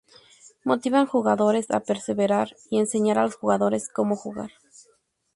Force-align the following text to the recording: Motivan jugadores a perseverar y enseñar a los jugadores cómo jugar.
Motivan 0.65 1.05
jugadores 1.05 1.69
a 1.69 1.79
perseverar 1.81 2.55
y 2.71 2.79
enseñar 2.79 3.19
a 3.19 3.23
los 3.25 3.35
jugadores 3.35 3.87
cómo 3.87 4.15
jugar. 4.15 4.49